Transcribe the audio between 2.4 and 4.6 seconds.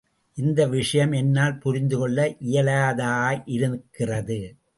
இயலாததாயிருக்கிறது.